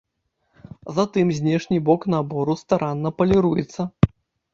Затым 0.99 1.33
знешні 1.39 1.77
бок 1.89 2.07
набору 2.13 2.55
старанна 2.63 3.13
паліруецца. 3.21 3.81